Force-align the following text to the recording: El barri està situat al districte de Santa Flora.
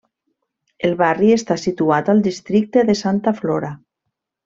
El 0.89 0.95
barri 1.01 1.29
està 1.35 1.59
situat 1.65 2.11
al 2.15 2.25
districte 2.31 2.87
de 2.91 2.99
Santa 3.05 3.39
Flora. 3.43 3.75